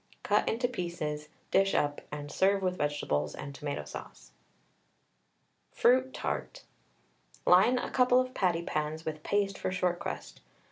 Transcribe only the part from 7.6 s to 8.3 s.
a couple